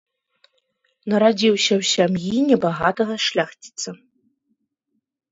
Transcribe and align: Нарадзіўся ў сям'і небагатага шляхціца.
Нарадзіўся 1.11 1.73
ў 1.79 1.83
сям'і 1.95 2.37
небагатага 2.51 3.17
шляхціца. 3.25 3.89